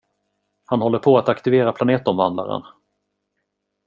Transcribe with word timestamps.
Han 0.65 0.81
håller 0.81 0.99
på 0.99 1.17
att 1.17 1.29
aktivera 1.29 1.71
planetomvandlaren. 1.73 2.63